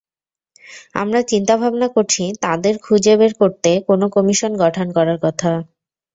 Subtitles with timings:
[0.95, 5.51] আমরা চিন্তাভাবনা করছি তাঁদের খুঁজে বের করতে কোনো কমিশন গঠন করার কথা।